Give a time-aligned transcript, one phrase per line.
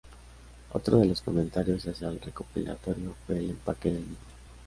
[0.73, 4.17] Otro de los comentarios hacia el recopilatorio fue el empaque del mismo.